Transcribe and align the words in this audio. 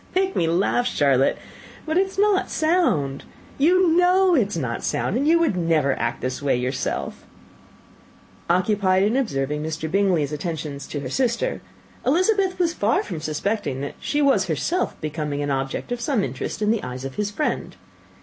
"You 0.15 0.21
make 0.23 0.35
me 0.35 0.47
laugh, 0.47 0.87
Charlotte; 0.87 1.37
but 1.85 1.95
it 1.95 2.07
is 2.07 2.17
not 2.17 2.49
sound. 2.49 3.23
You 3.59 3.89
know 3.95 4.33
it 4.33 4.47
is 4.47 4.57
not 4.57 4.83
sound, 4.83 5.15
and 5.15 5.27
that 5.27 5.29
you 5.29 5.37
would 5.37 5.55
never 5.55 5.93
act 5.99 6.15
in 6.23 6.25
this 6.25 6.41
way 6.41 6.55
yourself." 6.55 7.23
Occupied 8.49 9.03
in 9.03 9.15
observing 9.15 9.61
Mr. 9.61 9.91
Bingley's 9.91 10.31
attention 10.33 10.79
to 10.79 10.99
her 11.01 11.09
sister, 11.11 11.61
Elizabeth 12.03 12.57
was 12.57 12.73
far 12.73 13.03
from 13.03 13.21
suspecting 13.21 13.81
that 13.81 13.93
she 13.99 14.23
was 14.23 14.47
herself 14.47 14.99
becoming 15.01 15.43
an 15.43 15.51
object 15.51 15.91
of 15.91 16.01
some 16.01 16.23
interest 16.23 16.63
in 16.63 16.71
the 16.71 16.81
eyes 16.81 17.05
of 17.05 17.13
his 17.13 17.29
friend. 17.29 17.75